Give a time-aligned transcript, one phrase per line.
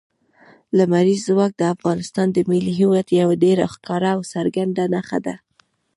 [0.77, 5.35] لمریز ځواک د افغانستان د ملي هویت یوه ډېره ښکاره او څرګنده نښه ده.